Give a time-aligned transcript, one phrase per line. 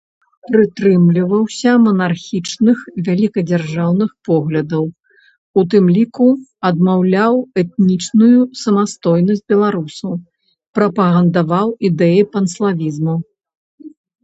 [0.53, 2.77] Прытрымліваўся манархічных
[3.09, 4.85] вялікадзяржаўных поглядаў,
[5.61, 6.29] у тым ліку
[6.69, 10.11] адмаўляў этнічную самастойнасць беларусаў,
[10.79, 13.15] прапагандаваў ідэі панславізму.